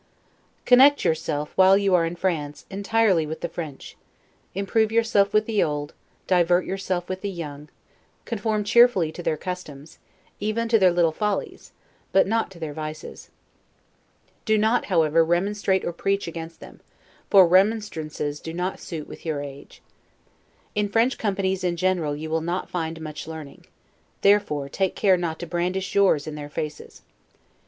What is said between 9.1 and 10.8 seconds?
to their customs, even to